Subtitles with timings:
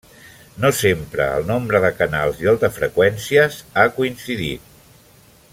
[0.63, 4.77] No sempre el nombre de canals i el de freqüències ha coincidit.